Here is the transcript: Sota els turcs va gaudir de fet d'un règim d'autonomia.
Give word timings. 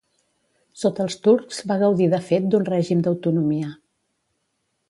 Sota 0.83 1.03
els 1.07 1.17
turcs 1.27 1.59
va 1.71 1.77
gaudir 1.85 2.09
de 2.15 2.21
fet 2.31 2.49
d'un 2.55 2.67
règim 2.73 3.07
d'autonomia. 3.09 3.73